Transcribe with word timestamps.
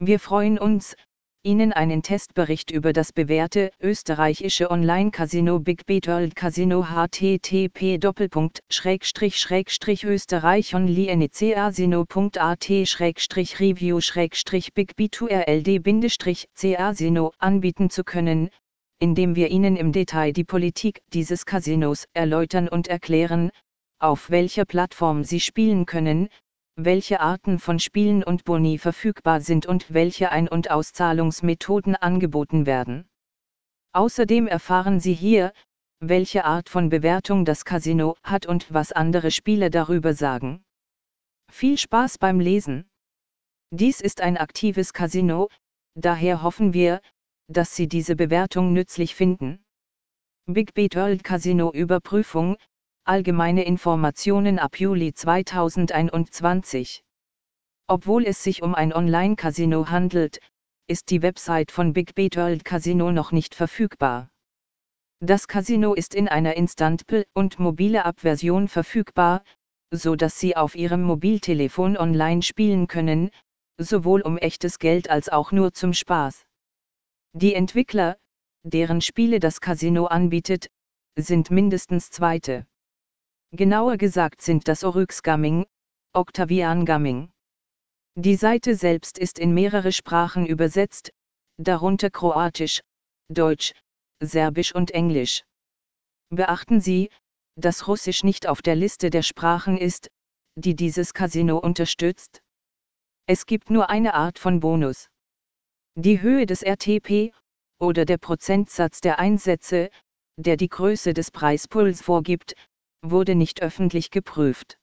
Wir 0.00 0.20
freuen 0.20 0.60
uns, 0.60 0.94
Ihnen 1.42 1.72
einen 1.72 2.04
Testbericht 2.04 2.70
über 2.70 2.92
das 2.92 3.12
bewährte 3.12 3.72
österreichische 3.80 4.70
Online-Casino 4.70 5.58
Big 5.58 5.86
Beat 5.86 6.06
World 6.06 6.36
Casino 6.36 6.86
http 6.88 7.98
österreich 10.04 10.74
onlinecasino.at 10.74 12.70
review 13.58 14.00
big 14.72 14.94
b 14.94 15.08
casino 16.76 17.32
anbieten 17.38 17.90
zu 17.90 18.04
können, 18.04 18.50
indem 19.00 19.34
wir 19.34 19.50
Ihnen 19.50 19.74
im 19.74 19.90
Detail 19.90 20.32
die 20.32 20.44
Politik 20.44 21.00
dieses 21.12 21.44
Casinos 21.44 22.04
erläutern 22.12 22.68
und 22.68 22.86
erklären, 22.86 23.50
auf 23.98 24.30
welcher 24.30 24.64
Plattform 24.64 25.24
Sie 25.24 25.40
spielen 25.40 25.86
können, 25.86 26.28
welche 26.80 27.18
Arten 27.18 27.58
von 27.58 27.80
Spielen 27.80 28.22
und 28.22 28.44
Boni 28.44 28.78
verfügbar 28.78 29.40
sind 29.40 29.66
und 29.66 29.92
welche 29.92 30.30
Ein- 30.30 30.48
und 30.48 30.70
Auszahlungsmethoden 30.70 31.96
angeboten 31.96 32.66
werden. 32.66 33.08
Außerdem 33.92 34.46
erfahren 34.46 35.00
Sie 35.00 35.12
hier, 35.12 35.52
welche 35.98 36.44
Art 36.44 36.68
von 36.68 36.88
Bewertung 36.88 37.44
das 37.44 37.64
Casino 37.64 38.16
hat 38.22 38.46
und 38.46 38.72
was 38.72 38.92
andere 38.92 39.32
Spieler 39.32 39.70
darüber 39.70 40.14
sagen. 40.14 40.62
Viel 41.50 41.78
Spaß 41.78 42.18
beim 42.18 42.38
Lesen! 42.38 42.88
Dies 43.72 44.00
ist 44.00 44.20
ein 44.20 44.36
aktives 44.36 44.92
Casino, 44.92 45.48
daher 45.96 46.42
hoffen 46.42 46.74
wir, 46.74 47.00
dass 47.48 47.74
Sie 47.74 47.88
diese 47.88 48.14
Bewertung 48.14 48.72
nützlich 48.72 49.16
finden. 49.16 49.64
Big 50.46 50.74
Beat 50.74 50.94
World 50.94 51.24
Casino 51.24 51.72
Überprüfung, 51.72 52.56
allgemeine 53.08 53.64
Informationen 53.64 54.58
ab 54.58 54.78
Juli 54.78 55.14
2021. 55.14 57.02
Obwohl 57.86 58.26
es 58.26 58.42
sich 58.42 58.62
um 58.62 58.74
ein 58.74 58.92
Online-Casino 58.92 59.88
handelt, 59.88 60.40
ist 60.88 61.08
die 61.08 61.22
Website 61.22 61.72
von 61.72 61.94
Big 61.94 62.14
Beat 62.14 62.36
World 62.36 62.66
Casino 62.66 63.10
noch 63.10 63.32
nicht 63.32 63.54
verfügbar. 63.54 64.28
Das 65.20 65.48
Casino 65.48 65.94
ist 65.94 66.14
in 66.14 66.28
einer 66.28 66.56
Instant-PL 66.56 67.24
und 67.32 67.58
mobile 67.58 68.04
App-Version 68.04 68.68
verfügbar, 68.68 69.42
so 69.90 70.14
dass 70.14 70.38
Sie 70.38 70.54
auf 70.54 70.74
Ihrem 70.74 71.02
Mobiltelefon 71.02 71.96
online 71.96 72.42
spielen 72.42 72.88
können, 72.88 73.30
sowohl 73.78 74.20
um 74.20 74.36
echtes 74.36 74.78
Geld 74.78 75.08
als 75.08 75.30
auch 75.30 75.50
nur 75.50 75.72
zum 75.72 75.94
Spaß. 75.94 76.44
Die 77.32 77.54
Entwickler, 77.54 78.18
deren 78.64 79.00
Spiele 79.00 79.40
das 79.40 79.62
Casino 79.62 80.04
anbietet, 80.04 80.68
sind 81.16 81.50
mindestens 81.50 82.10
zweite. 82.10 82.66
Genauer 83.52 83.96
gesagt 83.96 84.42
sind 84.42 84.68
das 84.68 84.84
Oryx 84.84 85.22
Gaming, 85.22 85.64
Octavian 86.12 86.84
Gaming. 86.84 87.32
Die 88.14 88.36
Seite 88.36 88.74
selbst 88.74 89.16
ist 89.16 89.38
in 89.38 89.54
mehrere 89.54 89.90
Sprachen 89.90 90.44
übersetzt, 90.44 91.12
darunter 91.56 92.10
Kroatisch, 92.10 92.82
Deutsch, 93.30 93.72
Serbisch 94.22 94.74
und 94.74 94.90
Englisch. 94.90 95.44
Beachten 96.28 96.82
Sie, 96.82 97.08
dass 97.56 97.88
Russisch 97.88 98.22
nicht 98.22 98.46
auf 98.46 98.60
der 98.60 98.76
Liste 98.76 99.08
der 99.08 99.22
Sprachen 99.22 99.78
ist, 99.78 100.10
die 100.54 100.76
dieses 100.76 101.14
Casino 101.14 101.56
unterstützt. 101.56 102.42
Es 103.26 103.46
gibt 103.46 103.70
nur 103.70 103.88
eine 103.88 104.12
Art 104.12 104.38
von 104.38 104.60
Bonus. 104.60 105.08
Die 105.94 106.20
Höhe 106.20 106.44
des 106.44 106.62
RTP, 106.62 107.32
oder 107.80 108.04
der 108.04 108.18
Prozentsatz 108.18 109.00
der 109.00 109.18
Einsätze, 109.18 109.88
der 110.36 110.58
die 110.58 110.68
Größe 110.68 111.14
des 111.14 111.30
Preispools 111.30 112.02
vorgibt, 112.02 112.54
wurde 113.02 113.34
nicht 113.34 113.62
öffentlich 113.62 114.10
geprüft. 114.10 114.78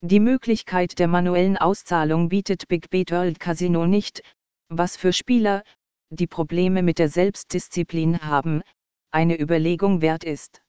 Die 0.00 0.20
Möglichkeit 0.20 0.98
der 0.98 1.08
manuellen 1.08 1.56
Auszahlung 1.56 2.28
bietet 2.28 2.68
Big 2.68 2.88
Beat 2.90 3.10
World 3.10 3.40
Casino 3.40 3.86
nicht, 3.86 4.22
was 4.68 4.96
für 4.96 5.12
Spieler, 5.12 5.64
die 6.10 6.26
Probleme 6.26 6.82
mit 6.82 6.98
der 6.98 7.08
Selbstdisziplin 7.08 8.20
haben, 8.20 8.62
eine 9.10 9.40
Überlegung 9.40 10.00
wert 10.00 10.24
ist. 10.24 10.62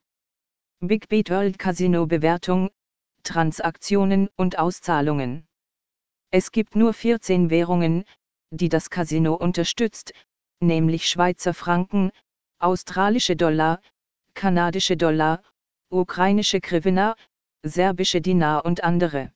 Big 0.80 1.10
Beat 1.10 1.30
World 1.30 1.60
Casino 1.60 2.08
Bewertung, 2.08 2.72
Transaktionen 3.24 4.30
und 4.36 4.58
Auszahlungen. 4.58 5.46
Es 6.32 6.52
gibt 6.52 6.76
nur 6.76 6.94
14 6.94 7.50
Währungen, 7.50 8.06
die 8.52 8.70
das 8.70 8.90
Casino 8.90 9.36
unterstützt, 9.36 10.14
nämlich 10.60 11.10
Schweizer 11.10 11.54
Franken, 11.54 12.12
australische 12.60 13.36
Dollar, 13.36 13.82
kanadische 14.34 14.98
Dollar 14.98 15.44
ukrainische 15.92 16.60
Hryvnia, 16.60 17.16
serbische 17.64 18.22
Dinar 18.22 18.66
und 18.66 18.84
andere. 18.84 19.34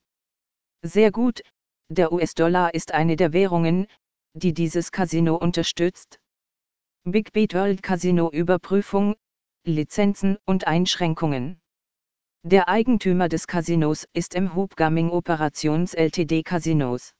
Sehr 0.82 1.10
gut, 1.10 1.42
der 1.88 2.12
US-Dollar 2.12 2.74
ist 2.74 2.92
eine 2.92 3.16
der 3.16 3.32
Währungen, 3.32 3.86
die 4.34 4.52
dieses 4.52 4.90
Casino 4.92 5.36
unterstützt. 5.36 6.18
Big 7.04 7.32
Beat 7.32 7.54
World 7.54 7.82
Casino 7.82 8.30
Überprüfung, 8.30 9.14
Lizenzen 9.64 10.38
und 10.46 10.66
Einschränkungen. 10.66 11.60
Der 12.42 12.68
Eigentümer 12.68 13.28
des 13.28 13.46
Casinos 13.46 14.06
ist 14.12 14.34
im 14.34 14.54
Hoop 14.54 14.76
Gaming 14.76 15.10
Operations 15.10 15.94
Ltd 15.94 16.42
Casinos. 16.42 17.14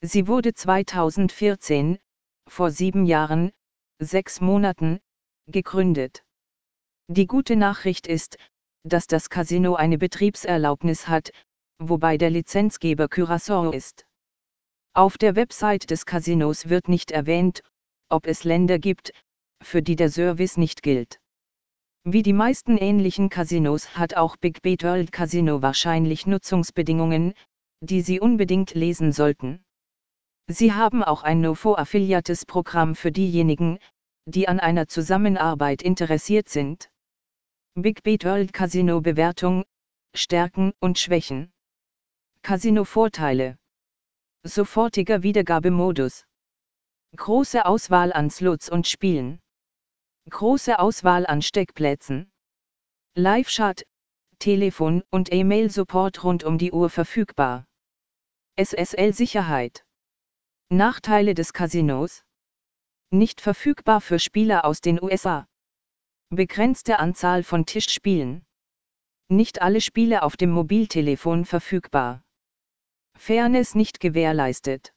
Sie 0.00 0.26
wurde 0.26 0.52
2014, 0.52 1.98
vor 2.48 2.70
sieben 2.70 3.06
Jahren, 3.06 3.52
sechs 3.98 4.40
Monaten, 4.40 5.00
gegründet. 5.46 6.23
Die 7.08 7.26
gute 7.26 7.54
Nachricht 7.54 8.06
ist, 8.06 8.38
dass 8.82 9.06
das 9.06 9.28
Casino 9.28 9.74
eine 9.74 9.98
Betriebserlaubnis 9.98 11.06
hat, 11.06 11.32
wobei 11.78 12.16
der 12.16 12.30
Lizenzgeber 12.30 13.06
Curaçao 13.06 13.72
ist. 13.74 14.06
Auf 14.94 15.18
der 15.18 15.36
Website 15.36 15.90
des 15.90 16.06
Casinos 16.06 16.70
wird 16.70 16.88
nicht 16.88 17.10
erwähnt, 17.10 17.62
ob 18.08 18.26
es 18.26 18.44
Länder 18.44 18.78
gibt, 18.78 19.12
für 19.62 19.82
die 19.82 19.96
der 19.96 20.10
Service 20.10 20.56
nicht 20.56 20.82
gilt. 20.82 21.20
Wie 22.04 22.22
die 22.22 22.32
meisten 22.32 22.78
ähnlichen 22.78 23.28
Casinos 23.28 23.96
hat 23.96 24.14
auch 24.14 24.36
Big 24.36 24.62
Beat 24.62 24.82
World 24.82 25.12
Casino 25.12 25.62
wahrscheinlich 25.62 26.26
Nutzungsbedingungen, 26.26 27.34
die 27.80 28.00
Sie 28.00 28.20
unbedingt 28.20 28.74
lesen 28.74 29.12
sollten. 29.12 29.64
Sie 30.48 30.72
haben 30.72 31.02
auch 31.02 31.22
ein 31.22 31.40
NoFo-affiliates 31.40 32.46
Programm 32.46 32.94
für 32.94 33.10
diejenigen, 33.10 33.78
die 34.26 34.48
an 34.48 34.60
einer 34.60 34.86
Zusammenarbeit 34.88 35.82
interessiert 35.82 36.48
sind. 36.48 36.90
Big 37.76 38.04
Beat 38.04 38.24
World 38.24 38.52
Casino 38.52 39.00
Bewertung, 39.00 39.64
Stärken 40.14 40.72
und 40.78 40.96
Schwächen. 40.96 41.52
Casino 42.42 42.84
Vorteile. 42.84 43.58
Sofortiger 44.44 45.24
Wiedergabemodus. 45.24 46.24
Große 47.16 47.66
Auswahl 47.66 48.12
an 48.12 48.30
Slots 48.30 48.70
und 48.70 48.86
Spielen. 48.86 49.40
Große 50.30 50.78
Auswahl 50.78 51.26
an 51.26 51.42
Steckplätzen. 51.42 52.30
Live-Chat, 53.16 53.84
Telefon 54.38 55.02
und 55.10 55.32
E-Mail-Support 55.32 56.22
rund 56.22 56.44
um 56.44 56.58
die 56.58 56.70
Uhr 56.70 56.90
verfügbar. 56.90 57.66
SSL-Sicherheit. 58.54 59.84
Nachteile 60.68 61.34
des 61.34 61.52
Casinos. 61.52 62.24
Nicht 63.10 63.40
verfügbar 63.40 64.00
für 64.00 64.20
Spieler 64.20 64.64
aus 64.64 64.80
den 64.80 65.02
USA. 65.02 65.48
Begrenzte 66.34 66.98
Anzahl 66.98 67.42
von 67.42 67.66
Tischspielen. 67.66 68.44
Nicht 69.28 69.62
alle 69.62 69.80
Spiele 69.80 70.22
auf 70.22 70.36
dem 70.36 70.50
Mobiltelefon 70.50 71.44
verfügbar. 71.44 72.22
Fairness 73.16 73.74
nicht 73.74 74.00
gewährleistet. 74.00 74.94